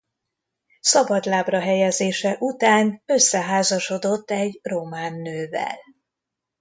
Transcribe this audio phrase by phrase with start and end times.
[0.79, 5.77] Szabadlábra helyezése után összeházasodott egy román nővel.